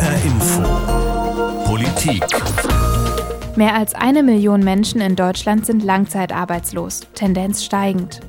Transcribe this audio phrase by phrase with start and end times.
[0.00, 0.62] HR Info.
[1.66, 2.24] Politik.
[3.56, 8.20] Mehr als eine Million Menschen in Deutschland sind langzeitarbeitslos, Tendenz steigend.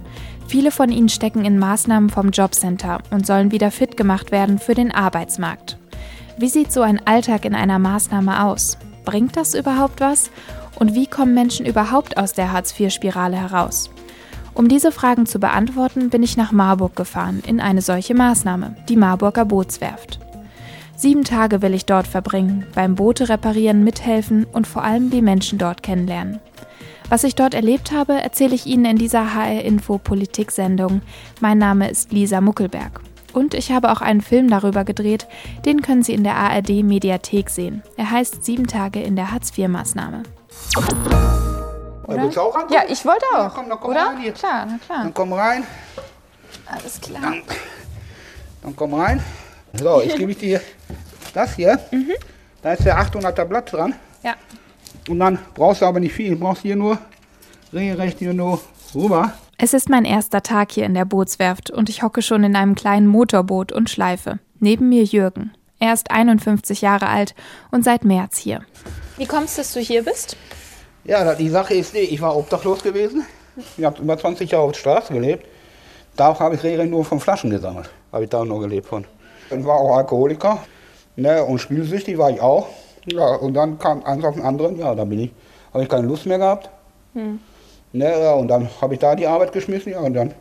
[0.48, 4.74] Viele von ihnen stecken in Maßnahmen vom Jobcenter und sollen wieder fit gemacht werden für
[4.74, 5.78] den Arbeitsmarkt.
[6.38, 8.78] Wie sieht so ein Alltag in einer Maßnahme aus?
[9.06, 10.30] Bringt das überhaupt was?
[10.78, 13.90] Und wie kommen Menschen überhaupt aus der Hartz-IV-Spirale heraus?
[14.54, 18.98] Um diese Fragen zu beantworten, bin ich nach Marburg gefahren in eine solche Maßnahme, die
[18.98, 20.20] Marburger Bootswerft.
[21.02, 25.58] Sieben Tage will ich dort verbringen, beim Boote reparieren mithelfen und vor allem die Menschen
[25.58, 26.40] dort kennenlernen.
[27.10, 31.02] Was ich dort erlebt habe, erzähle ich Ihnen in dieser HR Info Politik Sendung.
[31.40, 33.02] Mein Name ist Lisa Muckelberg.
[33.34, 35.26] Und ich habe auch einen Film darüber gedreht,
[35.66, 37.82] den können Sie in der ARD Mediathek sehen.
[37.98, 40.22] Er heißt Sieben Tage in der Hartz-IV-Maßnahme.
[42.06, 42.22] Oder?
[42.22, 43.40] Willst du auch Ja, ich wollte auch.
[43.40, 44.06] Ja, komm, dann komm oder?
[44.06, 44.38] rein jetzt.
[44.38, 45.00] Klar, na klar.
[45.02, 45.64] Dann komm rein.
[46.68, 47.22] Alles klar.
[47.24, 47.42] Dann,
[48.62, 49.24] dann komm rein.
[49.74, 50.62] So, jetzt gebe ich dir
[51.34, 51.80] das hier.
[52.62, 53.96] Da ist der 800er Blatt dran.
[54.24, 54.36] Ja.
[55.10, 56.32] Und dann brauchst du aber nicht viel.
[56.32, 56.98] Du brauchst hier nur,
[57.74, 58.62] regelrecht hier nur
[58.94, 59.34] rüber.
[59.58, 62.76] Es ist mein erster Tag hier in der Bootswerft und ich hocke schon in einem
[62.76, 64.40] kleinen Motorboot und schleife.
[64.60, 65.52] Neben mir Jürgen.
[65.80, 67.34] Er ist 51 Jahre alt
[67.72, 68.62] und seit März hier.
[69.18, 70.38] Wie kommst du, dass du hier bist?
[71.04, 73.26] Ja, die Sache ist, ich war obdachlos gewesen.
[73.78, 75.48] Ich habe über 20 Jahre auf der Straße gelebt.
[76.16, 77.90] Da habe ich regelrecht nur von Flaschen gesammelt.
[78.12, 79.06] Habe ich da noch gelebt von.
[79.50, 80.60] Ich war auch Alkoholiker.
[81.22, 82.68] Ne, und spielsüchtig war ich auch.
[83.06, 84.80] Ja, und dann kam eins auf den anderen.
[84.80, 85.32] Ja, da bin ich,
[85.72, 86.72] habe ich keine Lust mehr gehabt.
[87.94, 89.92] Ne, ja, und dann habe ich da die Arbeit geschmissen.
[89.92, 90.34] Ja, und dann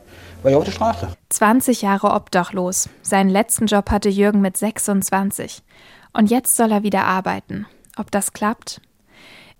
[0.43, 1.09] war ich auf der Straße.
[1.29, 2.89] 20 Jahre obdachlos.
[3.03, 5.63] Seinen letzten Job hatte Jürgen mit 26.
[6.15, 7.67] Und jetzt soll er wieder arbeiten.
[7.99, 8.81] Ob das klappt?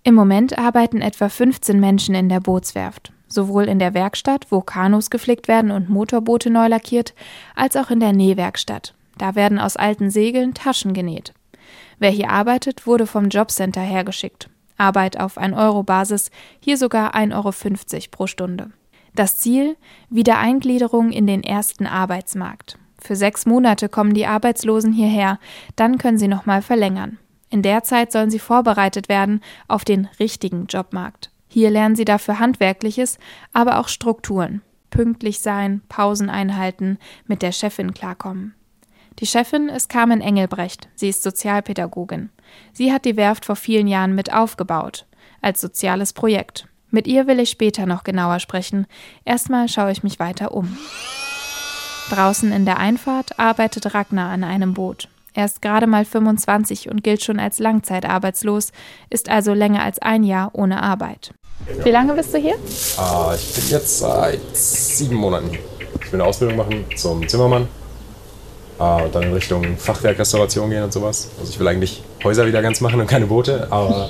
[0.03, 3.13] Im Moment arbeiten etwa 15 Menschen in der Bootswerft.
[3.27, 7.13] Sowohl in der Werkstatt, wo Kanus geflickt werden und Motorboote neu lackiert,
[7.55, 8.95] als auch in der Nähwerkstatt.
[9.21, 11.35] Da werden aus alten Segeln Taschen genäht.
[11.99, 14.49] Wer hier arbeitet, wurde vom Jobcenter hergeschickt.
[14.77, 18.71] Arbeit auf 1-Euro-Basis, hier sogar 1,50 Euro pro Stunde.
[19.13, 19.77] Das Ziel?
[20.09, 22.79] Wiedereingliederung in den ersten Arbeitsmarkt.
[22.97, 25.37] Für sechs Monate kommen die Arbeitslosen hierher,
[25.75, 27.19] dann können sie nochmal verlängern.
[27.51, 31.29] In der Zeit sollen sie vorbereitet werden auf den richtigen Jobmarkt.
[31.47, 33.19] Hier lernen sie dafür Handwerkliches,
[33.53, 34.63] aber auch Strukturen.
[34.89, 36.97] Pünktlich sein, Pausen einhalten,
[37.27, 38.55] mit der Chefin klarkommen.
[39.19, 40.87] Die Chefin ist Carmen Engelbrecht.
[40.95, 42.29] Sie ist Sozialpädagogin.
[42.73, 45.05] Sie hat die Werft vor vielen Jahren mit aufgebaut.
[45.41, 46.67] Als soziales Projekt.
[46.89, 48.87] Mit ihr will ich später noch genauer sprechen.
[49.23, 50.77] Erstmal schaue ich mich weiter um.
[52.09, 55.07] Draußen in der Einfahrt arbeitet Ragnar an einem Boot.
[55.33, 58.71] Er ist gerade mal 25 und gilt schon als langzeitarbeitslos,
[59.09, 61.33] ist also länger als ein Jahr ohne Arbeit.
[61.83, 62.55] Wie lange bist du hier?
[62.97, 65.51] Ah, ich bin jetzt seit sieben Monaten.
[66.03, 67.67] Ich will eine Ausbildung machen zum Zimmermann.
[68.81, 71.29] Und dann in Richtung Fachwerkrestauration gehen und sowas.
[71.39, 73.67] Also ich will eigentlich Häuser wieder ganz machen und keine Boote.
[73.69, 74.09] Aber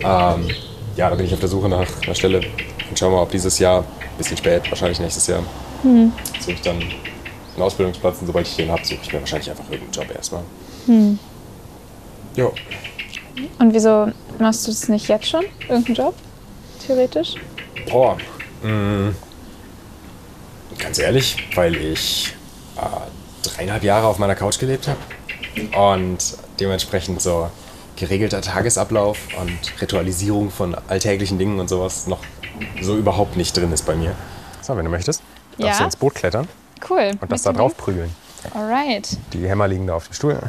[0.00, 0.48] ähm,
[0.96, 2.40] ja, da bin ich auf der Suche nach einer Stelle.
[2.88, 3.84] Und schauen wir mal, ob dieses Jahr,
[4.16, 5.42] bisschen spät, wahrscheinlich nächstes Jahr,
[5.82, 8.20] suche ich dann einen Ausbildungsplatz.
[8.20, 10.42] Und sobald ich den habe, suche ich mir wahrscheinlich einfach irgendeinen Job erstmal.
[12.36, 12.52] Jo.
[13.58, 15.44] Und wieso machst du das nicht jetzt schon?
[15.68, 16.14] Irgendeinen Job?
[16.86, 17.34] Theoretisch?
[17.90, 18.16] Boah,
[18.62, 19.12] mh,
[20.78, 22.34] ganz ehrlich, weil ich
[23.60, 24.98] dreieinhalb Jahre auf meiner Couch gelebt habe
[25.78, 26.18] und
[26.58, 27.50] dementsprechend so
[27.96, 32.20] geregelter Tagesablauf und Ritualisierung von alltäglichen Dingen und sowas noch
[32.80, 34.14] so überhaupt nicht drin ist bei mir.
[34.62, 35.22] So, wenn du möchtest,
[35.58, 35.78] darfst Ja.
[35.78, 36.48] du ins Boot klettern
[36.88, 37.10] Cool.
[37.20, 38.10] und das da drauf prügeln.
[38.54, 39.18] Alright.
[39.34, 40.40] Die Hämmer liegen da auf dem Stuhl.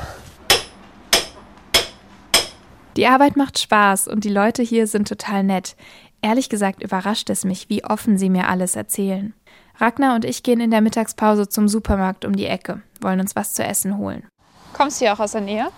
[2.96, 5.76] Die Arbeit macht Spaß und die Leute hier sind total nett.
[6.22, 9.34] Ehrlich gesagt überrascht es mich, wie offen sie mir alles erzählen.
[9.82, 13.54] Ragnar und ich gehen in der Mittagspause zum Supermarkt um die Ecke, wollen uns was
[13.54, 14.28] zu essen holen.
[14.74, 15.70] Kommst du hier auch aus der Nähe?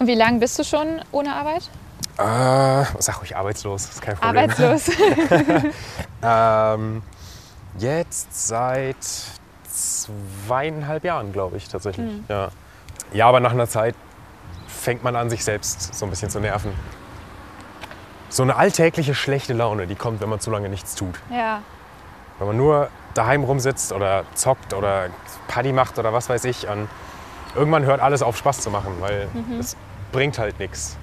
[0.00, 1.70] Und wie lange bist du schon ohne Arbeit?
[2.18, 4.50] Äh, sag ruhig arbeitslos, ist kein Problem.
[4.50, 4.90] Arbeitslos.
[6.20, 7.02] Ähm,
[7.78, 8.96] jetzt seit
[9.70, 12.10] zweieinhalb Jahren, glaube ich, tatsächlich.
[12.28, 12.48] Ja.
[13.12, 13.94] ja, aber nach einer Zeit
[14.66, 16.72] fängt man an, sich selbst so ein bisschen zu nerven.
[18.30, 21.14] So eine alltägliche schlechte Laune, die kommt, wenn man zu lange nichts tut.
[21.30, 21.62] ja.
[22.38, 25.08] Wenn man nur daheim rumsitzt oder zockt oder
[25.48, 26.66] Party macht oder was weiß ich.
[27.54, 29.76] Irgendwann hört alles auf, Spaß zu machen, weil es
[30.12, 30.96] bringt halt nichts.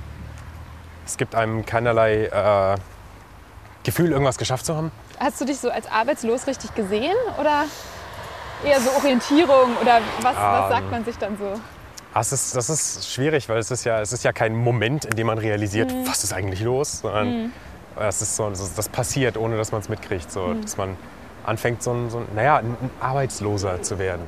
[1.06, 2.78] Es gibt einem keinerlei äh,
[3.84, 4.92] Gefühl, irgendwas geschafft zu haben.
[5.20, 7.16] Hast du dich so als arbeitslos richtig gesehen?
[7.40, 7.66] Oder
[8.64, 9.76] eher so Orientierung?
[9.82, 11.60] Oder was, was sagt man sich dann so?
[12.18, 15.16] Es ist, das ist schwierig, weil es ist, ja, es ist ja kein Moment, in
[15.16, 17.52] dem man realisiert, was ist eigentlich los, sondern
[18.00, 20.32] es ist so, das das passiert, ohne dass man es mitkriegt.
[20.32, 20.96] So, Dass man
[21.46, 24.24] anfängt, so ein, so ein, naja, ein Arbeitsloser zu werden.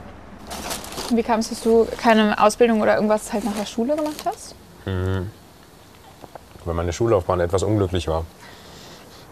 [1.12, 4.56] Wie kam es, dass du keine Ausbildung oder irgendwas halt nach der Schule gemacht hast?
[6.66, 8.26] Weil meine Schullaufbahn etwas unglücklich war.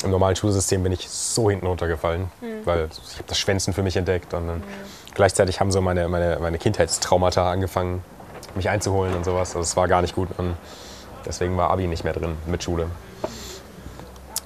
[0.04, 2.30] Im normalen Schulsystem bin ich so hinten runtergefallen,
[2.66, 4.64] weil ich habe das Schwänzen für mich entdeckt und dann
[5.14, 8.04] gleichzeitig haben so meine, meine, meine Kindheitstraumata angefangen,
[8.56, 9.56] mich einzuholen und sowas.
[9.56, 10.56] Also es war gar nicht gut und
[11.26, 12.88] deswegen war Abi nicht mehr drin mit Schule.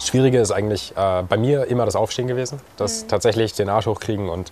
[0.09, 3.85] Das Schwierige ist eigentlich äh, bei mir immer das Aufstehen gewesen, das tatsächlich den Arsch
[3.85, 4.51] hochkriegen und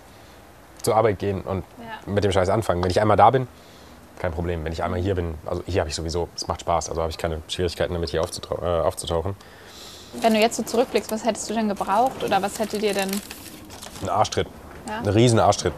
[0.82, 2.12] zur Arbeit gehen und Ja.
[2.12, 2.80] mit dem Scheiß anfangen.
[2.80, 3.48] Wenn ich einmal da bin,
[4.20, 4.64] kein Problem.
[4.64, 7.10] Wenn ich einmal hier bin, also hier habe ich sowieso, es macht Spaß, also habe
[7.10, 9.34] ich keine Schwierigkeiten damit, hier aufzutau äh, aufzutauchen.
[10.20, 13.10] Wenn du jetzt so zurückblickst, was hättest du denn gebraucht oder was hätte dir denn.
[14.02, 14.46] Ein Arschtritt,
[14.88, 14.98] Ja?
[14.98, 15.72] ein riesen Arschtritt.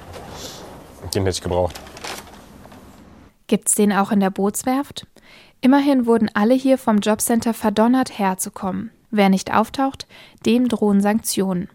[1.14, 1.80] Den hätte ich gebraucht.
[3.46, 5.06] Gibt's den auch in der Bootswerft?
[5.62, 8.90] Immerhin wurden alle hier vom Jobcenter verdonnert herzukommen.
[9.10, 10.06] Wer nicht auftaucht,
[10.46, 11.68] dem drohen Sanktionen.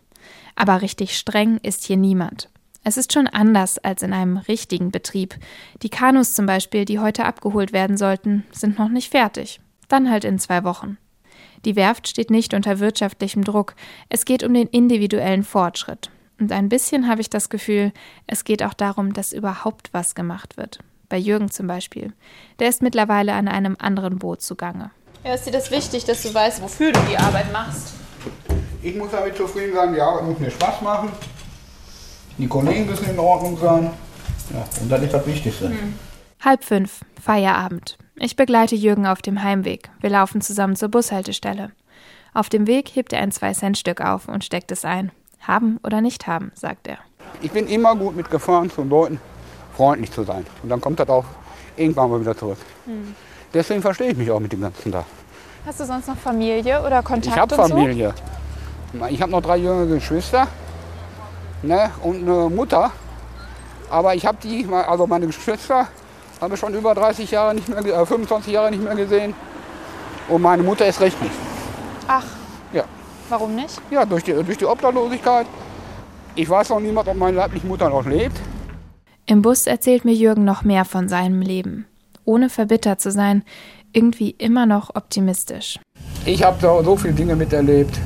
[0.56, 2.50] Aber richtig streng ist hier niemand.
[2.84, 5.36] Es ist schon anders als in einem richtigen Betrieb.
[5.82, 9.60] Die Kanus zum Beispiel, die heute abgeholt werden sollten, sind noch nicht fertig.
[9.88, 10.98] Dann halt in zwei Wochen.
[11.66, 13.76] Die Werft steht nicht unter wirtschaftlichem Druck.
[14.08, 16.12] Es geht um den individuellen Fortschritt.
[16.40, 17.92] Und ein bisschen habe ich das Gefühl,
[18.28, 20.80] es geht auch darum, dass überhaupt was gemacht wird.
[21.10, 22.14] Bei Jürgen zum Beispiel.
[22.60, 24.92] Der ist mittlerweile an einem anderen Boot zugange.
[25.26, 27.96] Ja, ist dir das wichtig, dass du weißt, wofür du die Arbeit machst?
[28.84, 31.12] Ich muss damit zufrieden sein, die Arbeit muss mir Spaß machen.
[32.38, 33.90] Die Kollegen müssen in Ordnung sein.
[34.54, 35.72] Ja, und das ist das Wichtigste.
[36.42, 37.98] Halb fünf, Feierabend.
[38.18, 39.90] Ich begleite Jürgen auf dem Heimweg.
[40.00, 41.72] Wir laufen zusammen zur Bushaltestelle.
[42.36, 45.12] Auf dem Weg hebt er ein 2-Cent-Stück auf und steckt es ein.
[45.42, 47.00] Haben oder nicht haben, sagt er.
[47.42, 49.20] Ich bin immer gut mitgefahren, zu Leuten
[49.76, 50.46] freundlich zu sein.
[50.62, 51.26] Und dann kommt das auch
[51.78, 52.60] irgendwann mal wieder zurück.
[53.56, 55.06] Deswegen verstehe ich mich auch mit dem ganzen Tag.
[55.66, 58.14] Hast du sonst noch Familie oder Kontakt Ich habe Familie.
[59.10, 60.48] Ich habe noch drei jüngere Geschwister
[61.64, 62.92] ne, und eine Mutter.
[63.90, 65.88] Aber ich habe die, also meine Geschwister,
[66.42, 69.34] habe ich schon über 30 Jahre nicht mehr, äh, 25 Jahre nicht mehr gesehen.
[70.28, 71.34] Und meine Mutter ist recht nicht.
[71.34, 72.08] so?
[72.10, 72.26] Ach,
[72.74, 72.84] Ja,
[73.30, 73.80] warum nicht?
[73.90, 75.48] ja durch, die, durch die Obdachlosigkeit.
[76.36, 78.38] Ich weiß noch niemand, ob meine leibliche Mutter noch lebt.
[79.26, 81.88] Im Bus erzählt mir Jürgen noch mehr von seinem Leben.
[82.26, 83.44] Ohne verbittert zu sein,
[83.94, 85.80] irgendwie immer noch optimistisch.
[86.26, 87.98] Ich habe so, so viele Dinge miterlebt.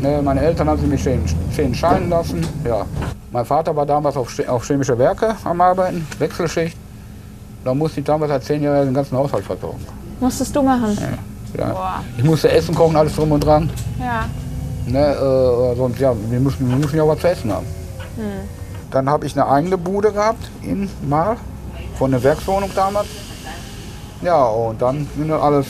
[0.00, 1.22] Ne, meine Eltern haben sie mich schön,
[1.54, 2.44] schön scheiden lassen.
[2.64, 2.84] Ja.
[3.30, 6.76] Mein Vater war damals auf, Che- auf chemische Werke am Arbeiten, Wechselschicht.
[7.64, 9.78] Da musste ich damals als Zehnjähriger den ganzen Haushalt versorgen.
[10.18, 10.98] Musstest du machen?
[11.56, 11.66] Ja.
[11.70, 12.02] Boah.
[12.18, 13.70] Ich musste Essen kochen, alles drum und dran.
[14.00, 14.24] Ja.
[14.86, 17.66] Ne, äh, sonst, ja, wir mussten, wir mussten ja auch was zu essen haben.
[18.90, 21.36] Dann habe ich eine eigene Bude gehabt in Marl,
[22.02, 23.06] von der Werkswohnung damals.
[24.22, 25.06] Ja, und dann
[25.40, 25.66] alles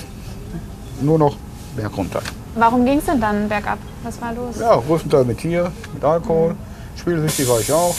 [1.02, 1.36] nur noch
[1.76, 2.20] berg runter.
[2.54, 3.76] Warum ging es denn dann bergab?
[4.02, 4.56] Was war los?
[4.58, 6.54] Ja, größtenteils mit Tier, mit Alkohol.
[6.96, 7.94] Spielsüchtig war ich auch.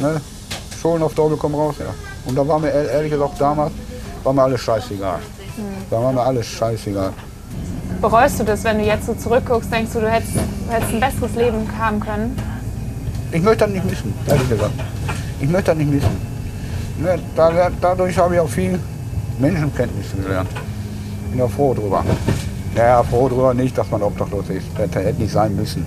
[0.00, 0.20] Ne?
[0.78, 1.86] Schulden auf Teufel komm raus, ja.
[2.26, 3.72] Und da war mir ehr- ehrlich gesagt damals,
[4.22, 5.20] war mir alles scheißegal.
[5.90, 7.14] Da war mir alles scheißegal.
[8.02, 11.00] Bereust du das, wenn du jetzt so zurückguckst, denkst du, du hättest, du hättest ein
[11.00, 12.36] besseres Leben haben können?
[13.32, 14.74] Ich möchte das nicht missen, ehrlich gesagt.
[15.40, 16.23] Ich möchte das nicht missen.
[16.98, 17.18] Ne?
[17.34, 18.78] Da, dadurch habe ich auch viel
[19.38, 20.50] Menschenkenntnis gelernt.
[21.30, 22.04] Bin ja froh drüber.
[22.74, 24.66] Naja, froh drüber nicht, dass man obdachlos ist.
[24.76, 25.84] Das hätte nicht sein müssen.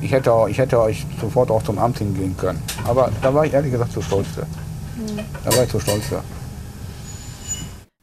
[0.00, 2.62] Ich hätte, auch, ich hätte euch sofort auch zum Amt hingehen können.
[2.84, 4.46] Aber da war ich ehrlich gesagt zu stolz für.
[5.44, 6.22] Da war ich zu stolz für.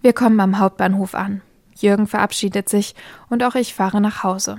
[0.01, 1.41] Wir kommen am Hauptbahnhof an.
[1.77, 2.95] Jürgen verabschiedet sich
[3.29, 4.57] und auch ich fahre nach Hause.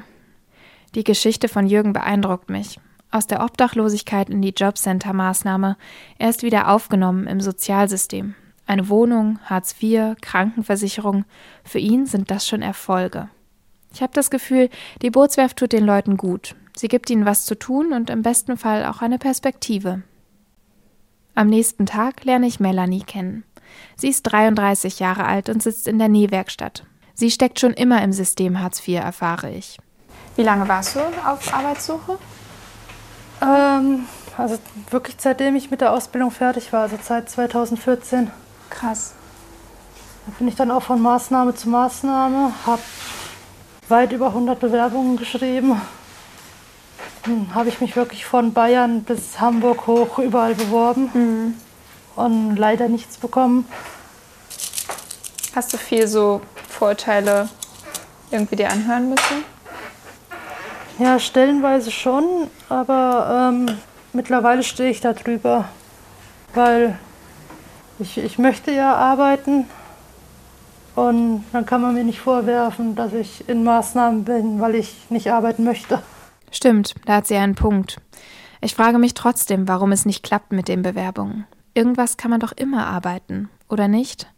[0.94, 2.80] Die Geschichte von Jürgen beeindruckt mich.
[3.10, 5.76] Aus der Obdachlosigkeit in die Jobcenter-Maßnahme.
[6.18, 8.34] Er ist wieder aufgenommen im Sozialsystem.
[8.66, 11.24] Eine Wohnung, Hartz IV, Krankenversicherung.
[11.64, 13.28] Für ihn sind das schon Erfolge.
[13.94, 14.68] Ich habe das Gefühl,
[15.02, 16.56] die Bootswerft tut den Leuten gut.
[16.74, 20.02] Sie gibt ihnen was zu tun und im besten Fall auch eine Perspektive.
[21.34, 23.44] Am nächsten Tag lerne ich Melanie kennen.
[23.96, 26.84] Sie ist 33 Jahre alt und sitzt in der Nähwerkstatt.
[27.14, 29.78] Sie steckt schon immer im System Hartz IV, erfahre ich.
[30.36, 32.18] Wie lange warst du auf Arbeitssuche?
[33.42, 34.58] Ähm, also
[34.90, 38.30] wirklich seitdem ich mit der Ausbildung fertig war, also seit 2014.
[38.70, 39.14] Krass.
[40.26, 42.82] Da bin ich dann auch von Maßnahme zu Maßnahme, habe
[43.88, 45.80] weit über 100 Bewerbungen geschrieben.
[47.24, 51.54] Hm, habe ich mich wirklich von Bayern bis Hamburg hoch überall beworben
[52.16, 53.66] und leider nichts bekommen.
[55.54, 57.48] Hast du viel so Vorurteile
[58.30, 59.55] irgendwie dir anhören müssen?
[60.98, 62.24] Ja, stellenweise schon,
[62.70, 63.76] aber ähm,
[64.14, 65.68] mittlerweile stehe ich da drüber,
[66.54, 66.98] weil
[67.98, 69.66] ich, ich möchte ja arbeiten
[70.94, 75.30] und dann kann man mir nicht vorwerfen, dass ich in Maßnahmen bin, weil ich nicht
[75.30, 76.02] arbeiten möchte.
[76.50, 77.98] Stimmt, da hat sie einen Punkt.
[78.62, 81.46] Ich frage mich trotzdem, warum es nicht klappt mit den Bewerbungen.
[81.74, 84.28] Irgendwas kann man doch immer arbeiten, oder nicht?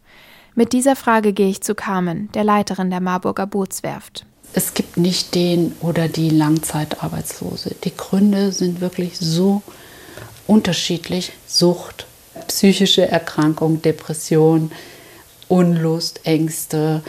[0.56, 4.26] Mit dieser Frage gehe ich zu Carmen, der Leiterin der Marburger Bootswerft.
[4.52, 7.74] Es gibt nicht den oder die Langzeitarbeitslose.
[7.84, 9.62] Die Gründe sind wirklich so
[10.46, 11.32] unterschiedlich.
[11.46, 12.06] Sucht,
[12.46, 14.70] psychische Erkrankung, Depression,
[15.48, 17.02] Unlust, Ängste,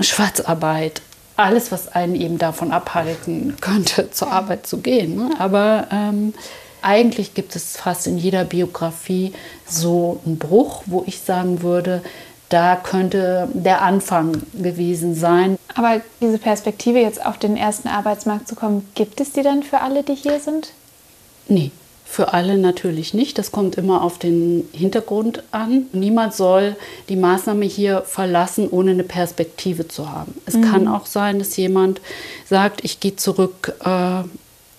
[0.00, 1.02] Schwarzarbeit,
[1.36, 5.16] alles, was einen eben davon abhalten könnte, zur Arbeit zu gehen.
[5.16, 5.30] Ne?
[5.38, 6.34] Aber ähm,
[6.82, 9.32] eigentlich gibt es fast in jeder Biografie
[9.68, 12.02] so einen Bruch, wo ich sagen würde,
[12.48, 15.58] da könnte der Anfang gewesen sein.
[15.74, 19.80] Aber diese Perspektive, jetzt auf den ersten Arbeitsmarkt zu kommen, gibt es die dann für
[19.80, 20.72] alle, die hier sind?
[21.48, 21.70] Nee,
[22.04, 23.36] für alle natürlich nicht.
[23.36, 25.86] Das kommt immer auf den Hintergrund an.
[25.92, 26.76] Niemand soll
[27.08, 30.34] die Maßnahme hier verlassen, ohne eine Perspektive zu haben.
[30.46, 30.62] Es mhm.
[30.62, 32.00] kann auch sein, dass jemand
[32.48, 34.22] sagt, ich gehe zurück äh,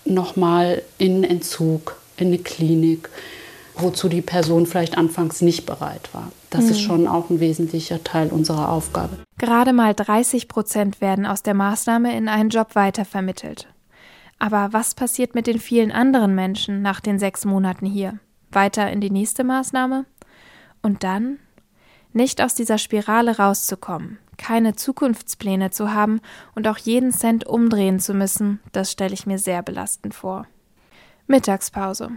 [0.06, 3.10] nochmal in Entzug, in eine Klinik,
[3.82, 6.32] wozu die Person vielleicht anfangs nicht bereit war.
[6.50, 6.70] Das mhm.
[6.72, 9.18] ist schon auch ein wesentlicher Teil unserer Aufgabe.
[9.38, 13.68] Gerade mal 30 Prozent werden aus der Maßnahme in einen Job weitervermittelt.
[14.40, 18.20] Aber was passiert mit den vielen anderen Menschen nach den sechs Monaten hier?
[18.52, 20.06] Weiter in die nächste Maßnahme?
[20.82, 21.40] Und dann?
[22.14, 26.22] Nicht aus dieser Spirale rauszukommen, keine Zukunftspläne zu haben
[26.56, 30.48] und auch jeden Cent umdrehen zu müssen, das stelle ich mir sehr belastend vor.
[31.28, 32.12] Mittagspause.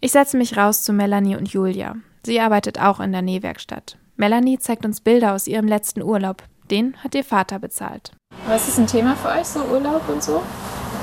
[0.00, 1.96] Ich setze mich raus zu Melanie und Julia.
[2.24, 3.96] Sie arbeitet auch in der Nähwerkstatt.
[4.16, 6.42] Melanie zeigt uns Bilder aus ihrem letzten Urlaub.
[6.70, 8.12] Den hat ihr Vater bezahlt.
[8.46, 10.42] Was ist ein Thema für euch, so Urlaub und so?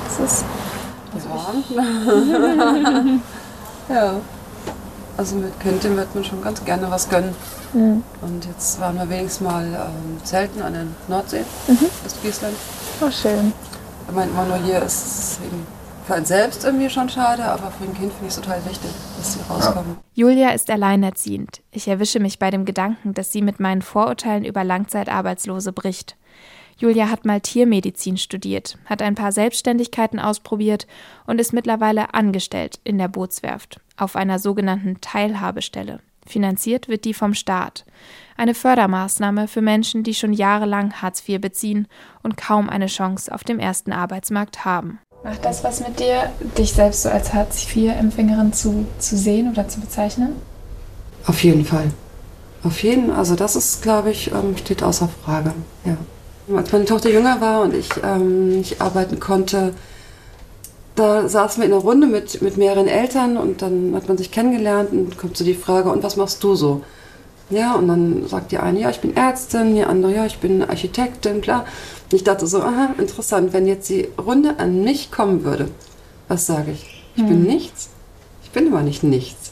[0.06, 0.46] Das ist.
[1.76, 1.84] Ja.
[3.90, 4.22] ja.
[5.18, 7.34] Also mit Kindern wird man schon ganz gerne was gönnen.
[7.74, 8.04] Mhm.
[8.22, 11.88] Und jetzt waren wir wenigstens mal ähm, zelten an der Nordsee, mhm.
[12.22, 12.56] Friesland.
[13.02, 13.52] Oh, schön.
[14.08, 15.66] Ich meine immer nur hier ist es eben
[16.08, 18.90] für einen selbst irgendwie schon schade, aber für ein Kind finde ich es total wichtig,
[19.18, 19.98] dass sie rauskommen.
[20.14, 21.62] Julia ist alleinerziehend.
[21.72, 26.16] Ich erwische mich bei dem Gedanken, dass sie mit meinen Vorurteilen über Langzeitarbeitslose bricht.
[26.78, 30.88] Julia hat mal Tiermedizin studiert, hat ein paar Selbstständigkeiten ausprobiert
[31.26, 36.00] und ist mittlerweile angestellt in der Bootswerft auf einer sogenannten Teilhabestelle.
[36.26, 37.86] Finanziert wird die vom Staat.
[38.38, 41.88] Eine Fördermaßnahme für Menschen, die schon jahrelang Hartz IV beziehen
[42.22, 45.00] und kaum eine Chance auf dem ersten Arbeitsmarkt haben.
[45.24, 49.80] Macht das was mit dir, dich selbst so als Hartz-IV-Empfängerin zu, zu sehen oder zu
[49.80, 50.36] bezeichnen?
[51.26, 51.92] Auf jeden Fall.
[52.64, 55.54] Auf jeden, also das ist, glaube ich, ähm, steht außer Frage.
[55.86, 55.98] Ja.
[56.56, 59.74] Als meine Tochter jünger war und ich ähm, nicht arbeiten konnte,
[60.96, 64.32] da saßen wir in einer Runde mit, mit mehreren Eltern und dann hat man sich
[64.32, 66.82] kennengelernt und kommt so die Frage, und was machst du so?
[67.50, 70.64] Ja, und dann sagt die eine, ja, ich bin Ärztin, die andere, ja, ich bin
[70.64, 71.66] Architektin, klar.
[72.10, 75.70] Und ich dachte so, aha, interessant, wenn jetzt die Runde an mich kommen würde,
[76.30, 77.04] was sage ich?
[77.16, 77.30] Ich hm.
[77.30, 77.90] bin nichts?
[78.44, 79.52] Ich bin aber nicht nichts.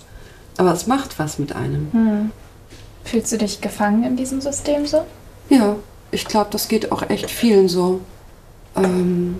[0.57, 1.89] Aber es macht was mit einem.
[1.91, 2.31] Hm.
[3.03, 5.05] Fühlst du dich gefangen in diesem System so?
[5.49, 5.75] Ja,
[6.11, 7.99] ich glaube, das geht auch echt vielen so.
[8.75, 9.39] Ähm,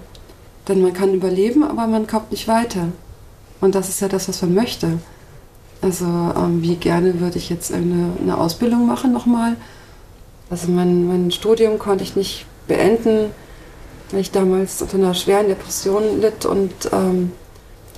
[0.68, 2.90] denn man kann überleben, aber man kommt nicht weiter.
[3.62, 5.00] Und das ist ja das, was man möchte.
[5.82, 9.56] Also ähm, wie gerne würde ich jetzt eine, eine Ausbildung machen nochmal.
[10.50, 13.32] Also mein, mein Studium konnte ich nicht beenden,
[14.12, 17.32] weil ich damals unter einer schweren Depression litt und ähm,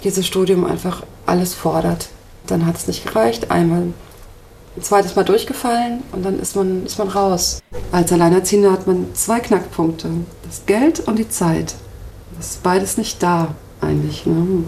[0.03, 2.09] dieses Studium einfach alles fordert.
[2.47, 3.51] Dann hat es nicht gereicht.
[3.51, 7.59] Einmal ein zweites Mal durchgefallen und dann ist man, ist man raus.
[7.91, 10.09] Als Alleinerziehender hat man zwei Knackpunkte.
[10.43, 11.75] Das Geld und die Zeit.
[12.38, 14.25] Das ist beides nicht da eigentlich.
[14.25, 14.63] Ne?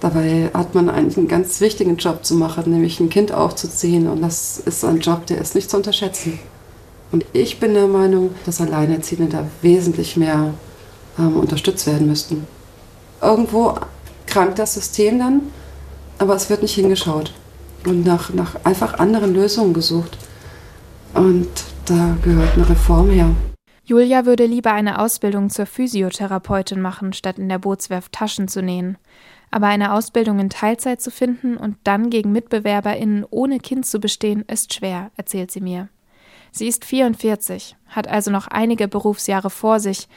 [0.00, 4.08] Dabei hat man eigentlich einen ganz wichtigen Job zu machen, nämlich ein Kind aufzuziehen.
[4.08, 6.38] Und das ist ein Job, der ist nicht zu unterschätzen.
[7.12, 10.54] Und ich bin der Meinung, dass Alleinerziehende da wesentlich mehr
[11.18, 12.46] ähm, unterstützt werden müssten.
[13.20, 13.74] Irgendwo
[14.26, 15.42] krankt das System dann,
[16.18, 17.32] aber es wird nicht hingeschaut
[17.84, 20.16] und nach, nach einfach anderen Lösungen gesucht.
[21.14, 21.48] Und
[21.86, 23.30] da gehört eine Reform her.
[23.84, 28.98] Julia würde lieber eine Ausbildung zur Physiotherapeutin machen, statt in der Bootswerft Taschen zu nähen.
[29.50, 34.44] Aber eine Ausbildung in Teilzeit zu finden und dann gegen MitbewerberInnen ohne Kind zu bestehen,
[34.46, 35.88] ist schwer, erzählt sie mir.
[36.52, 40.08] Sie ist 44, hat also noch einige Berufsjahre vor sich.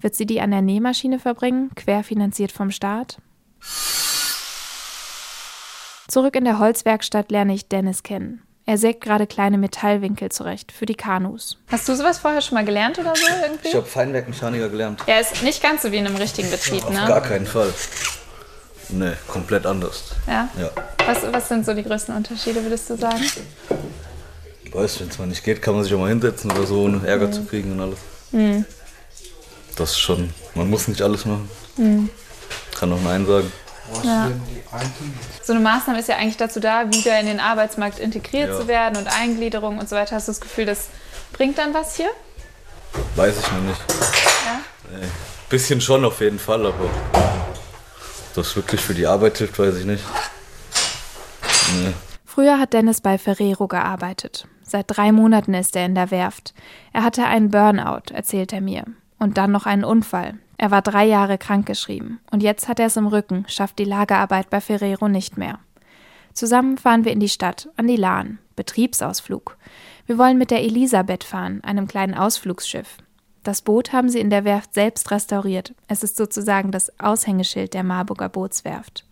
[0.00, 3.18] Wird sie die an der Nähmaschine verbringen, querfinanziert vom Staat?
[6.08, 8.42] Zurück in der Holzwerkstatt lerne ich Dennis kennen.
[8.64, 11.58] Er sägt gerade kleine Metallwinkel zurecht für die Kanus.
[11.68, 13.68] Hast du sowas vorher schon mal gelernt oder so irgendwie?
[13.68, 15.00] Ich habe Feinwerkmechaniker gelernt.
[15.06, 17.02] Ja, ist nicht ganz so wie in einem richtigen Betrieb, Auf ne?
[17.02, 17.72] Auf gar keinen Fall.
[18.90, 20.14] Nee, komplett anders.
[20.28, 20.48] Ja?
[20.60, 20.70] Ja.
[21.06, 23.24] Was, was sind so die größten Unterschiede, würdest du sagen?
[24.72, 27.06] Weißt wenn es mal nicht geht, kann man sich auch mal hinsetzen oder so, ohne
[27.06, 27.32] Ärger mhm.
[27.32, 27.98] zu kriegen und alles.
[28.30, 28.64] Mhm.
[29.76, 31.50] Das ist schon, man muss nicht alles machen.
[31.76, 32.10] Mhm.
[32.74, 33.52] Kann auch Nein sagen.
[34.04, 34.30] Ja.
[35.42, 38.60] So eine Maßnahme ist ja eigentlich dazu da, wieder in den Arbeitsmarkt integriert Ja.
[38.60, 40.16] zu werden und Eingliederung und so weiter.
[40.16, 40.88] Hast du das Gefühl, das
[41.32, 42.10] bringt dann was hier?
[43.16, 43.80] Weiß ich noch nicht.
[44.46, 44.60] Ja?
[44.98, 45.06] Nee.
[45.48, 46.88] Bisschen schon auf jeden Fall, aber
[48.34, 50.04] das wirklich für die Arbeit hilft, weiß ich nicht.
[51.74, 51.92] Nee.
[52.24, 54.46] Früher hat Dennis bei Ferrero gearbeitet.
[54.72, 56.54] Seit drei Monaten ist er in der Werft.
[56.94, 58.84] Er hatte einen Burnout, erzählt er mir.
[59.18, 60.38] Und dann noch einen Unfall.
[60.56, 62.20] Er war drei Jahre krankgeschrieben.
[62.30, 65.58] Und jetzt hat er es im Rücken, schafft die Lagerarbeit bei Ferrero nicht mehr.
[66.32, 68.38] Zusammen fahren wir in die Stadt, an die Lahn.
[68.56, 69.58] Betriebsausflug.
[70.06, 72.96] Wir wollen mit der Elisabeth fahren, einem kleinen Ausflugsschiff.
[73.42, 75.74] Das Boot haben sie in der Werft selbst restauriert.
[75.86, 79.04] Es ist sozusagen das Aushängeschild der Marburger Bootswerft.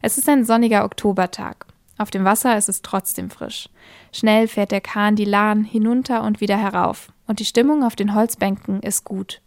[0.00, 1.66] Es ist ein sonniger Oktobertag.
[1.98, 3.68] Auf dem Wasser ist es trotzdem frisch.
[4.12, 7.12] Schnell fährt der Kahn die Lahn hinunter und wieder herauf.
[7.26, 9.40] Und die Stimmung auf den Holzbänken ist gut.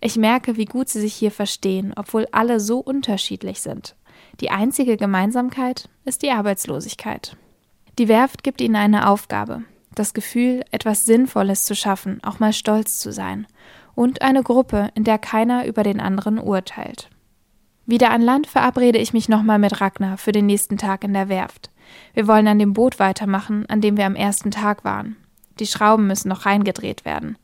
[0.00, 3.94] Ich merke, wie gut sie sich hier verstehen, obwohl alle so unterschiedlich sind.
[4.40, 7.36] Die einzige Gemeinsamkeit ist die Arbeitslosigkeit.
[7.98, 9.62] Die Werft gibt ihnen eine Aufgabe,
[9.94, 13.46] das Gefühl, etwas Sinnvolles zu schaffen, auch mal stolz zu sein,
[13.94, 17.10] und eine Gruppe, in der keiner über den anderen urteilt.
[17.84, 21.28] Wieder an Land verabrede ich mich nochmal mit Ragnar für den nächsten Tag in der
[21.28, 21.70] Werft.
[22.14, 25.16] Wir wollen an dem Boot weitermachen, an dem wir am ersten Tag waren.
[25.58, 27.36] Die Schrauben müssen noch reingedreht werden.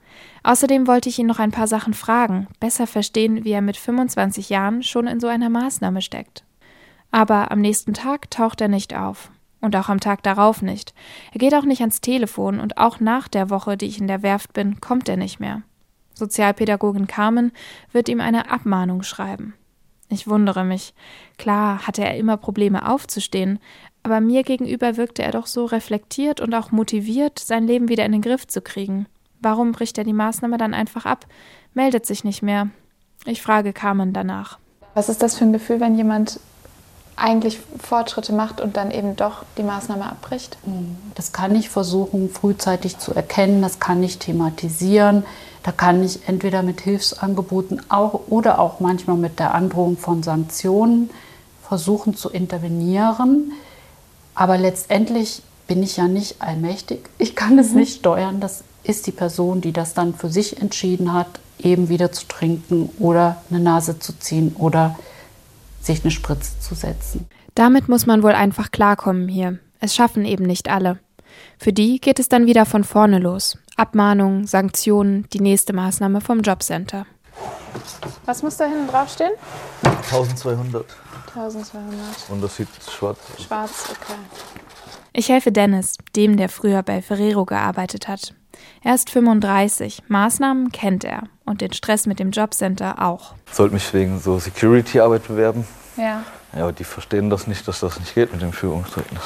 [0.43, 4.49] Außerdem wollte ich ihn noch ein paar Sachen fragen, besser verstehen, wie er mit 25
[4.49, 6.45] Jahren schon in so einer Maßnahme steckt.
[7.11, 9.31] Aber am nächsten Tag taucht er nicht auf.
[9.61, 10.95] Und auch am Tag darauf nicht.
[11.33, 14.23] Er geht auch nicht ans Telefon und auch nach der Woche, die ich in der
[14.23, 15.63] Werft bin, kommt er nicht mehr.
[16.15, 17.53] Sozialpädagogin Carmen
[17.91, 19.55] wird ihm eine Abmahnung schreiben.
[20.11, 20.95] Ich wundere mich.
[21.37, 23.59] Klar hatte er immer Probleme aufzustehen,
[24.09, 28.13] aber mir gegenüber wirkte er doch so reflektiert und auch motiviert, sein Leben wieder in
[28.13, 29.05] den Griff zu kriegen.
[29.41, 31.27] Warum bricht er die Maßnahme dann einfach ab,
[31.75, 32.71] meldet sich nicht mehr?
[33.27, 34.59] Ich frage Carmen danach.
[34.95, 36.41] Was ist das für ein Gefühl, wenn jemand
[37.17, 40.57] eigentlich Fortschritte macht und dann eben doch die Maßnahme abbricht?
[41.15, 45.25] Das kann ich versuchen, frühzeitig zu erkennen, das kann ich thematisieren.
[45.65, 51.11] Da kann ich entweder mit Hilfsangeboten auch oder auch manchmal mit der Androhung von Sanktionen
[51.69, 53.53] versuchen zu intervenieren.
[54.39, 57.01] Aber letztendlich bin ich ja nicht allmächtig.
[57.19, 58.39] Ich kann es nicht steuern.
[58.39, 61.27] Das ist die Person, die das dann für sich entschieden hat,
[61.59, 64.97] eben wieder zu trinken oder eine Nase zu ziehen oder
[65.83, 67.27] sich eine Spritze zu setzen.
[67.57, 69.59] Damit muss man wohl einfach klarkommen hier.
[69.81, 71.01] Es schaffen eben nicht alle.
[71.59, 73.59] Für die geht es dann wieder von vorne los.
[73.77, 77.07] Abmahnungen, Sanktionen, die nächste Maßnahme vom Jobcenter.
[78.25, 79.33] Was muss da hinten draufstehen?
[79.83, 80.87] 1200.
[81.29, 81.99] 1200.
[82.29, 83.19] Unterschied schwarz.
[83.45, 84.19] Schwarz, okay.
[85.13, 88.35] Ich helfe Dennis, dem, der früher bei Ferrero gearbeitet hat.
[88.83, 93.35] Er ist 35, Maßnahmen kennt er und den Stress mit dem Jobcenter auch.
[93.51, 95.67] Sollte mich wegen so Security-Arbeit bewerben.
[95.97, 96.23] Ja.
[96.55, 99.23] Ja, aber die verstehen das nicht, dass das nicht geht mit dem Führungszeugnis.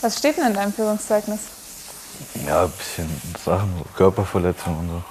[0.00, 1.40] Was steht denn in deinem Führungszeugnis?
[2.46, 3.08] Ja, ein bisschen
[3.44, 5.02] Sachen, so Körperverletzung und so.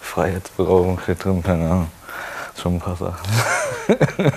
[0.00, 1.90] Freiheitsberaubung steht drin, keine Ahnung.
[2.60, 3.28] Schon ein paar Sachen.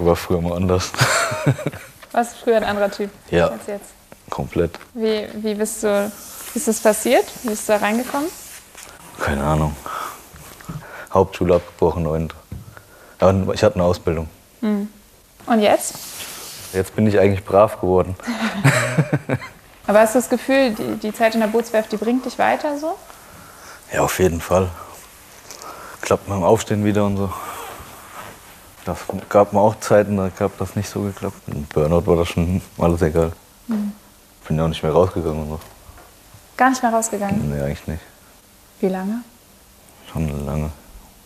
[0.00, 0.90] sag war früher mal anders.
[2.12, 3.48] Warst du früher ein anderer Typ Ja.
[3.48, 3.90] als jetzt?
[4.30, 4.78] Komplett.
[4.94, 6.10] Wie, wie bist du,
[6.52, 7.24] wie ist das passiert?
[7.42, 8.28] Wie bist du da reingekommen?
[9.20, 9.76] Keine Ahnung.
[11.12, 12.34] Hauptschule abgebrochen und
[13.18, 14.28] aber ich hatte eine Ausbildung.
[14.62, 15.94] Und jetzt?
[16.72, 18.16] Jetzt bin ich eigentlich brav geworden.
[19.86, 22.78] Aber hast du das Gefühl, die, die Zeit in der Bootswerft, die bringt dich weiter
[22.78, 22.96] so?
[23.92, 24.70] Ja, auf jeden Fall.
[26.00, 27.30] Klappt beim Aufstehen wieder und so.
[28.84, 31.36] Das gab mir auch Zeiten, da gab das nicht so geklappt.
[31.48, 33.32] Im Burnout war das schon alles egal.
[33.66, 35.60] Bin ja auch nicht mehr rausgegangen und so.
[36.56, 37.50] Gar nicht mehr rausgegangen.
[37.50, 38.02] Nee, eigentlich nicht.
[38.80, 39.22] Wie lange?
[40.10, 40.64] Schon lange.
[40.66, 40.72] Ein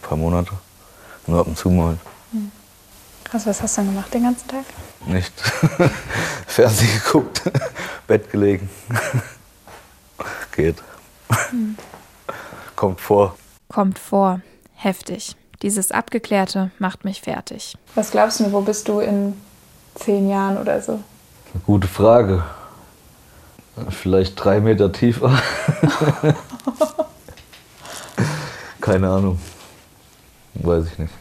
[0.02, 0.52] paar Monate.
[1.26, 1.96] Nur ab und zu mal.
[3.24, 4.64] Krass, was hast du dann gemacht den ganzen Tag?
[5.06, 5.32] Nicht.
[6.46, 7.42] Fernsehen geguckt,
[8.06, 8.68] Bett gelegen.
[10.52, 10.76] Geht.
[12.76, 13.36] Kommt vor.
[13.68, 14.40] Kommt vor.
[14.74, 15.34] Heftig.
[15.64, 17.74] Dieses Abgeklärte macht mich fertig.
[17.94, 19.32] Was glaubst du, wo bist du in
[19.94, 21.00] zehn Jahren oder so?
[21.64, 22.44] Gute Frage.
[23.88, 25.40] Vielleicht drei Meter tiefer.
[28.82, 29.38] Keine Ahnung.
[30.52, 31.14] Weiß ich nicht.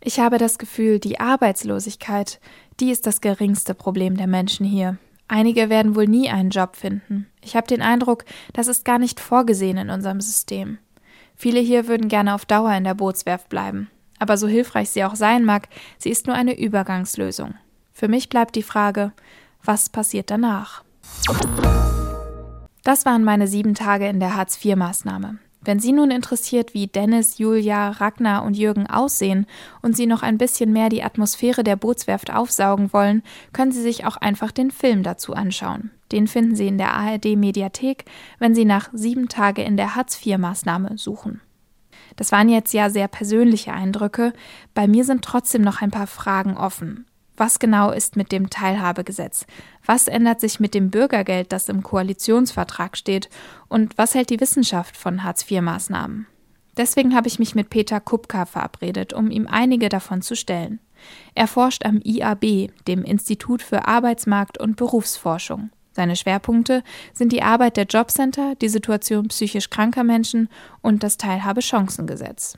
[0.00, 2.40] Ich habe das Gefühl, die Arbeitslosigkeit,
[2.80, 4.96] die ist das geringste Problem der Menschen hier.
[5.28, 7.26] Einige werden wohl nie einen Job finden.
[7.42, 8.24] Ich habe den Eindruck,
[8.54, 10.78] das ist gar nicht vorgesehen in unserem System.
[11.36, 13.90] Viele hier würden gerne auf Dauer in der Bootswerft bleiben.
[14.18, 15.68] Aber so hilfreich sie auch sein mag,
[15.98, 17.54] sie ist nur eine Übergangslösung.
[17.92, 19.12] Für mich bleibt die Frage,
[19.64, 20.84] was passiert danach?
[22.84, 25.38] Das waren meine sieben Tage in der Hartz-IV-Maßnahme.
[25.64, 29.46] Wenn Sie nun interessiert, wie Dennis, Julia, Ragnar und Jürgen aussehen
[29.80, 33.22] und Sie noch ein bisschen mehr die Atmosphäre der Bootswerft aufsaugen wollen,
[33.52, 35.90] können Sie sich auch einfach den Film dazu anschauen.
[36.10, 38.04] Den finden Sie in der ARD Mediathek,
[38.40, 41.40] wenn Sie nach sieben Tage in der Hartz-IV-Maßnahme suchen.
[42.16, 44.32] Das waren jetzt ja sehr persönliche Eindrücke.
[44.74, 47.06] Bei mir sind trotzdem noch ein paar Fragen offen.
[47.36, 49.46] Was genau ist mit dem Teilhabegesetz?
[49.86, 53.30] Was ändert sich mit dem Bürgergeld, das im Koalitionsvertrag steht?
[53.68, 56.26] Und was hält die Wissenschaft von Hartz-IV-Maßnahmen?
[56.76, 60.80] Deswegen habe ich mich mit Peter Kupka verabredet, um ihm einige davon zu stellen.
[61.34, 65.70] Er forscht am IAB, dem Institut für Arbeitsmarkt und Berufsforschung.
[65.92, 70.48] Seine Schwerpunkte sind die Arbeit der Jobcenter, die Situation psychisch kranker Menschen
[70.80, 72.56] und das Teilhabechancengesetz.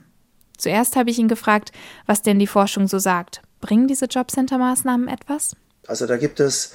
[0.57, 1.73] Zuerst habe ich ihn gefragt,
[2.05, 3.41] was denn die Forschung so sagt.
[3.61, 5.55] Bringen diese Jobcenter-Maßnahmen etwas?
[5.87, 6.73] Also da gibt es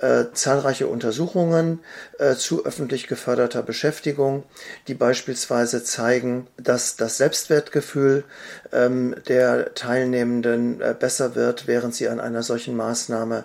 [0.00, 1.80] äh, zahlreiche Untersuchungen
[2.18, 4.44] äh, zu öffentlich geförderter Beschäftigung,
[4.88, 8.24] die beispielsweise zeigen, dass das Selbstwertgefühl
[8.72, 13.44] ähm, der Teilnehmenden äh, besser wird, während sie an einer solchen Maßnahme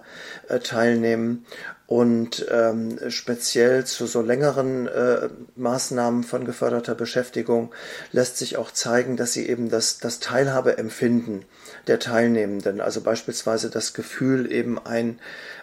[0.49, 1.45] äh, teilnehmen
[1.87, 7.73] und ähm, speziell zu so längeren äh, Maßnahmen von geförderter Beschäftigung
[8.11, 11.45] lässt sich auch zeigen, dass sie eben das, das Teilhabeempfinden
[11.87, 15.19] der Teilnehmenden, also beispielsweise das Gefühl, eben ein,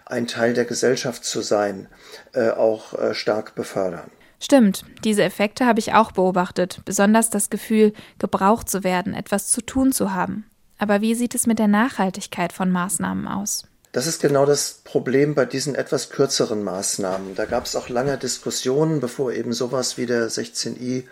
[0.07, 1.89] ein Teil der Gesellschaft zu sein,
[2.33, 4.11] äh, auch äh, stark befördern.
[4.41, 9.61] Stimmt, diese Effekte habe ich auch beobachtet, besonders das Gefühl, gebraucht zu werden, etwas zu
[9.61, 10.47] tun zu haben.
[10.79, 13.65] Aber wie sieht es mit der Nachhaltigkeit von Maßnahmen aus?
[13.95, 17.37] Das ist genau das Problem bei diesen etwas kürzeren Maßnahmen.
[17.37, 21.05] Da gab es auch lange Diskussionen, bevor eben sowas wie der 16i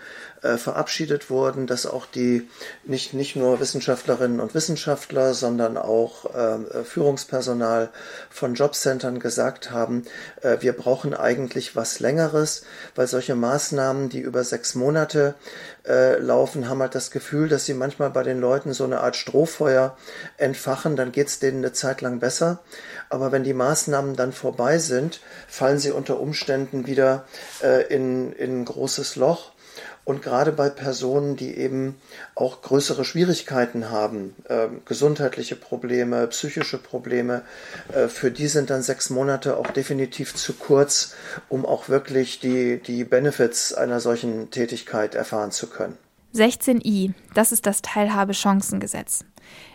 [0.43, 2.49] äh, verabschiedet wurden, dass auch die
[2.85, 7.91] nicht, nicht nur Wissenschaftlerinnen und Wissenschaftler, sondern auch äh, Führungspersonal
[8.31, 10.05] von Jobcentern gesagt haben,
[10.43, 15.35] äh, wir brauchen eigentlich was Längeres, weil solche Maßnahmen, die über sechs Monate
[15.87, 19.17] äh, laufen, haben halt das Gefühl, dass sie manchmal bei den Leuten so eine Art
[19.17, 19.97] Strohfeuer
[20.37, 22.61] entfachen, dann geht es denen eine Zeit lang besser.
[23.09, 27.25] Aber wenn die Maßnahmen dann vorbei sind, fallen sie unter Umständen wieder
[27.63, 29.52] äh, in, in ein großes Loch.
[30.05, 31.95] Und gerade bei Personen, die eben
[32.35, 37.43] auch größere Schwierigkeiten haben, äh, gesundheitliche Probleme, psychische Probleme,
[37.93, 41.15] äh, für die sind dann sechs Monate auch definitiv zu kurz,
[41.49, 45.97] um auch wirklich die, die Benefits einer solchen Tätigkeit erfahren zu können.
[46.35, 49.25] 16i, das ist das Teilhabechancengesetz.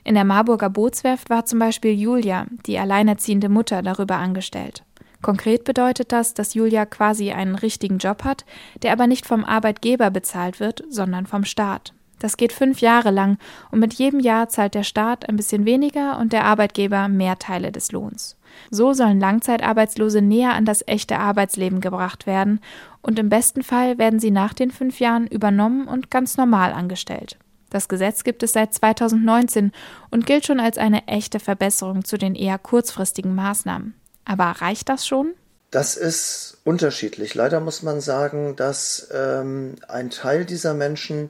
[0.03, 4.83] In der Marburger Bootswerft war zum Beispiel Julia, die alleinerziehende Mutter, darüber angestellt.
[5.21, 8.45] Konkret bedeutet das, dass Julia quasi einen richtigen Job hat,
[8.83, 11.93] der aber nicht vom Arbeitgeber bezahlt wird, sondern vom Staat.
[12.19, 13.37] Das geht fünf Jahre lang
[13.71, 17.71] und mit jedem Jahr zahlt der Staat ein bisschen weniger und der Arbeitgeber mehr Teile
[17.71, 18.37] des Lohns.
[18.71, 22.59] So sollen Langzeitarbeitslose näher an das echte Arbeitsleben gebracht werden
[23.01, 27.37] und im besten Fall werden sie nach den fünf Jahren übernommen und ganz normal angestellt.
[27.69, 29.71] Das Gesetz gibt es seit 2019
[30.09, 33.93] und gilt schon als eine echte Verbesserung zu den eher kurzfristigen Maßnahmen.
[34.27, 35.33] Aber reicht das schon?
[35.71, 37.33] Das ist unterschiedlich.
[37.33, 41.29] Leider muss man sagen, dass ähm, ein Teil dieser Menschen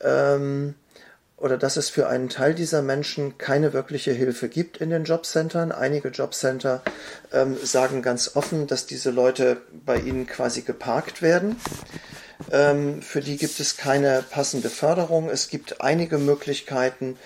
[0.00, 0.74] ähm,
[1.36, 5.72] oder dass es für einen Teil dieser Menschen keine wirkliche Hilfe gibt in den Jobcentern.
[5.72, 6.82] Einige Jobcenter
[7.32, 11.56] ähm, sagen ganz offen, dass diese Leute bei ihnen quasi geparkt werden.
[12.50, 15.30] Ähm, für die gibt es keine passende Förderung.
[15.30, 17.16] Es gibt einige Möglichkeiten,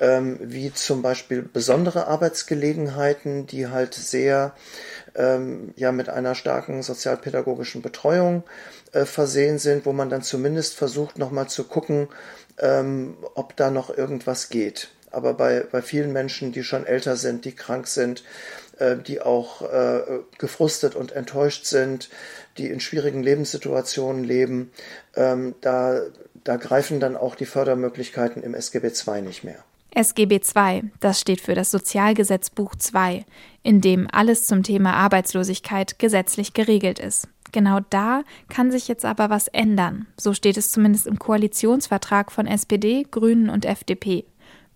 [0.00, 4.54] ähm, wie zum Beispiel besondere Arbeitsgelegenheiten, die halt sehr
[5.14, 8.42] ähm, ja mit einer starken sozialpädagogischen Betreuung
[8.92, 12.08] äh, versehen sind, wo man dann zumindest versucht, nochmal zu gucken,
[12.58, 14.88] ähm, ob da noch irgendwas geht.
[15.10, 18.24] Aber bei, bei vielen Menschen, die schon älter sind, die krank sind,
[18.78, 22.08] äh, die auch äh, gefrustet und enttäuscht sind,
[22.58, 24.70] die in schwierigen Lebenssituationen leben,
[25.14, 26.00] ähm, da,
[26.44, 29.62] da greifen dann auch die Fördermöglichkeiten im SGB II nicht mehr.
[29.94, 33.24] SGB II, das steht für das Sozialgesetzbuch II,
[33.62, 37.28] in dem alles zum Thema Arbeitslosigkeit gesetzlich geregelt ist.
[37.52, 40.06] Genau da kann sich jetzt aber was ändern.
[40.16, 44.24] So steht es zumindest im Koalitionsvertrag von SPD, Grünen und FDP.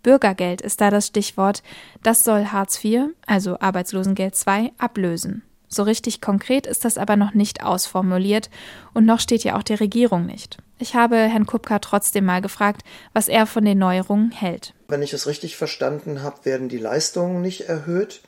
[0.02, 1.62] Bürgergeld ist da das Stichwort.
[2.02, 5.42] Das soll Hartz IV, also Arbeitslosengeld II, ablösen.
[5.68, 8.50] So richtig konkret ist das aber noch nicht ausformuliert
[8.92, 10.58] und noch steht ja auch die Regierung nicht.
[10.78, 12.82] Ich habe Herrn Kupka trotzdem mal gefragt,
[13.12, 14.74] was er von den Neuerungen hält.
[14.88, 18.22] Wenn ich es richtig verstanden habe, werden die Leistungen nicht erhöht.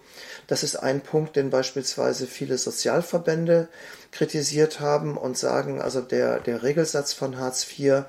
[0.46, 3.68] Das ist ein Punkt, den beispielsweise viele Sozialverbände
[4.12, 8.04] kritisiert haben und sagen, also der, der Regelsatz von Hartz IV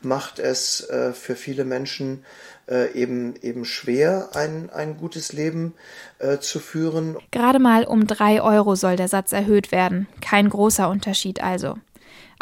[0.00, 2.24] macht es äh, für viele Menschen
[2.68, 5.74] äh, eben, eben schwer, ein, ein gutes Leben
[6.18, 7.18] äh, zu führen.
[7.30, 10.08] Gerade mal um drei Euro soll der Satz erhöht werden.
[10.20, 11.76] Kein großer Unterschied also.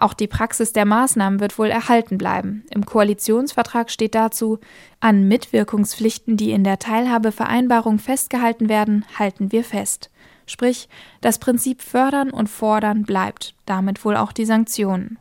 [0.01, 2.65] Auch die Praxis der Maßnahmen wird wohl erhalten bleiben.
[2.71, 4.59] Im Koalitionsvertrag steht dazu,
[4.99, 10.09] an Mitwirkungspflichten, die in der Teilhabevereinbarung festgehalten werden, halten wir fest.
[10.47, 10.89] Sprich,
[11.21, 15.19] das Prinzip Fördern und Fordern bleibt, damit wohl auch die Sanktionen.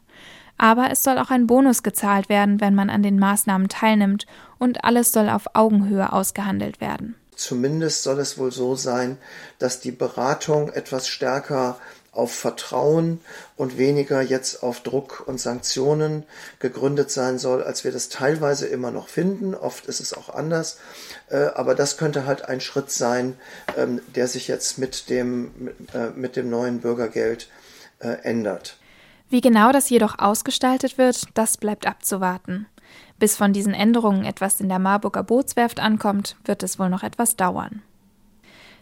[0.58, 4.28] Aber es soll auch ein Bonus gezahlt werden, wenn man an den Maßnahmen teilnimmt,
[4.60, 7.15] und alles soll auf Augenhöhe ausgehandelt werden.
[7.36, 9.18] Zumindest soll es wohl so sein,
[9.60, 11.78] dass die Beratung etwas stärker
[12.12, 13.22] auf Vertrauen
[13.56, 16.24] und weniger jetzt auf Druck und Sanktionen
[16.60, 19.54] gegründet sein soll, als wir das teilweise immer noch finden.
[19.54, 20.80] Oft ist es auch anders.
[21.30, 23.38] Äh, aber das könnte halt ein Schritt sein,
[23.78, 27.50] ähm, der sich jetzt mit dem, äh, mit dem neuen Bürgergeld
[28.00, 28.78] äh, ändert.
[29.30, 32.65] Wie genau das jedoch ausgestaltet wird, das bleibt abzuwarten.
[33.19, 37.36] Bis von diesen Änderungen etwas in der Marburger Bootswerft ankommt, wird es wohl noch etwas
[37.36, 37.84] dauern.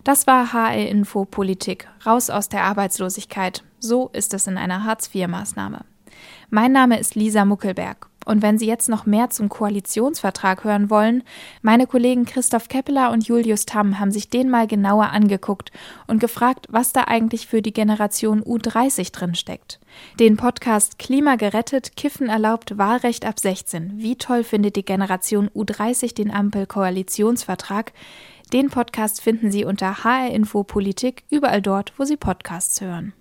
[0.08, 3.66] Das war HR Info Politik, raus aus der Arbeitslosigkeit.
[3.80, 5.82] So ist es in einer Hartz-IV-Maßnahme.
[6.50, 8.08] Mein Name ist Lisa Muckelberg.
[8.24, 11.24] Und wenn Sie jetzt noch mehr zum Koalitionsvertrag hören wollen,
[11.62, 15.72] meine Kollegen Christoph Keppeler und Julius Tamm haben sich den mal genauer angeguckt
[16.08, 19.80] und gefragt, was da eigentlich für die Generation U30 drin steckt.
[20.22, 23.94] Den Podcast Klima gerettet, Kiffen erlaubt, Wahlrecht ab 16.
[23.96, 27.92] Wie toll findet die Generation U30 den Ampel-Koalitionsvertrag?
[28.54, 33.14] Den Podcast finden Sie unter HR Info Politik überall dort, wo Sie Podcasts hören.